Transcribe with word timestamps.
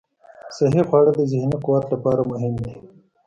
صحي 0.55 0.81
خواړه 0.87 1.11
د 1.15 1.19
ذهني 1.31 1.57
قوت 1.65 1.85
لپاره 1.93 2.21
مهم 2.31 2.53
دي. 2.63 2.73